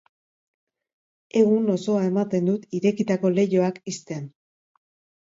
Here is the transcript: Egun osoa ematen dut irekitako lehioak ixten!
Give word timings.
Egun 1.41 1.67
osoa 1.73 2.01
ematen 2.07 2.47
dut 2.53 2.65
irekitako 2.79 3.31
lehioak 3.37 3.79
ixten! 3.93 4.27